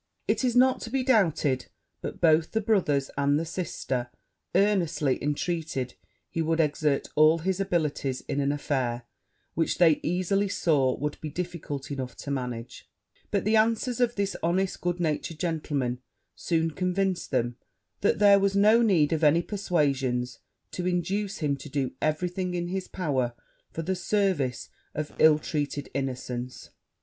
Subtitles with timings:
[0.27, 1.67] It is not to be doubted
[2.01, 4.09] but both the brother and the sister
[4.55, 5.93] earnestly intreated
[6.27, 9.03] he would exert all his abilities in an affair
[9.53, 12.89] which they easily saw would be difficult enough to manage;
[13.29, 15.99] but the answers of this honest, good natured gentleman,
[16.35, 17.57] soon convinced them
[17.99, 20.39] that there was no need of any persuasions
[20.71, 23.35] to induce him to do every thing in his power
[23.69, 26.71] for the service of ill treated innocence.